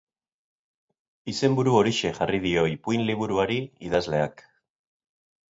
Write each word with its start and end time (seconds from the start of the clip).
Izenburu 1.33 1.75
horixe 1.81 2.13
jarri 2.15 2.39
dio 2.47 2.65
ipuin 2.73 3.05
liburuari 3.11 3.61
idazleak. 3.91 4.45